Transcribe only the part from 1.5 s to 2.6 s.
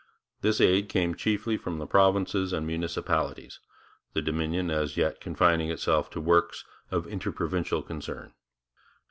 from the provinces